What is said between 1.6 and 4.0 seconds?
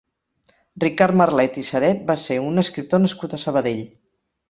i Saret va ser un escriptor nascut a Sabadell.